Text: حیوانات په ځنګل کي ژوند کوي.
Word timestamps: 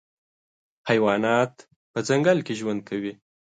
حیوانات 0.89 1.53
په 1.91 1.99
ځنګل 2.07 2.37
کي 2.47 2.53
ژوند 2.59 2.81
کوي. 2.89 3.13